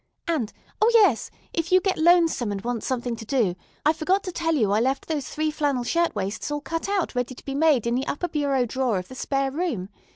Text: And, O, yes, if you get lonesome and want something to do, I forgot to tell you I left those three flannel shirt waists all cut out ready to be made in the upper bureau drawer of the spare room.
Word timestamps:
And, 0.27 0.51
O, 0.81 0.89
yes, 0.95 1.29
if 1.53 1.71
you 1.71 1.79
get 1.79 1.95
lonesome 1.99 2.51
and 2.51 2.59
want 2.63 2.83
something 2.83 3.15
to 3.17 3.23
do, 3.23 3.55
I 3.85 3.93
forgot 3.93 4.23
to 4.23 4.31
tell 4.31 4.55
you 4.55 4.71
I 4.71 4.79
left 4.79 5.07
those 5.07 5.29
three 5.29 5.51
flannel 5.51 5.83
shirt 5.83 6.15
waists 6.15 6.49
all 6.49 6.59
cut 6.61 6.89
out 6.89 7.13
ready 7.13 7.35
to 7.35 7.45
be 7.45 7.53
made 7.53 7.85
in 7.85 7.93
the 7.93 8.07
upper 8.07 8.27
bureau 8.27 8.65
drawer 8.65 8.97
of 8.97 9.09
the 9.09 9.13
spare 9.13 9.51
room. 9.51 9.89